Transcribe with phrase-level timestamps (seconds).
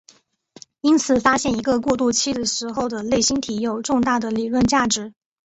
[0.81, 5.13] 因此发现一个过渡期时候的类星体有重大的理论价值。